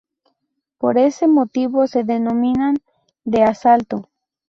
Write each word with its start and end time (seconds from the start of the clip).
Por 0.79 0.97
ese 0.97 1.27
motivo 1.27 1.85
se 1.85 2.03
denominan 2.03 2.77
de 3.23 3.43
asalto. 3.43 4.09